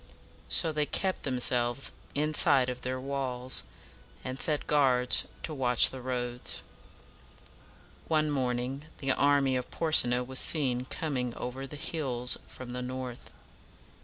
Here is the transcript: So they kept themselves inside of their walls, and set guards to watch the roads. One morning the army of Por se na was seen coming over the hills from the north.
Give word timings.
So 0.49 0.71
they 0.71 0.87
kept 0.87 1.21
themselves 1.21 1.91
inside 2.15 2.69
of 2.69 2.81
their 2.81 2.99
walls, 2.99 3.65
and 4.23 4.41
set 4.41 4.65
guards 4.65 5.27
to 5.43 5.53
watch 5.53 5.91
the 5.91 6.01
roads. 6.01 6.63
One 8.07 8.31
morning 8.31 8.85
the 8.97 9.11
army 9.11 9.55
of 9.55 9.69
Por 9.69 9.91
se 9.91 10.07
na 10.07 10.23
was 10.23 10.39
seen 10.39 10.85
coming 10.85 11.35
over 11.35 11.67
the 11.67 11.75
hills 11.77 12.39
from 12.47 12.73
the 12.73 12.81
north. 12.81 13.31